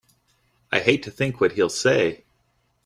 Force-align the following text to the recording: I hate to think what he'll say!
I 0.71 0.79
hate 0.79 1.03
to 1.03 1.11
think 1.11 1.39
what 1.39 1.51
he'll 1.51 1.69
say! 1.69 2.23